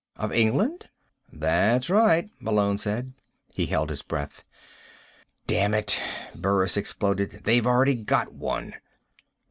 [0.15, 0.89] "Of England?"
[1.31, 3.13] "That's right," Malone said.
[3.53, 4.43] He held his breath.
[5.45, 6.01] "Damn it,"
[6.33, 8.73] Burris exploded, "they've already got one."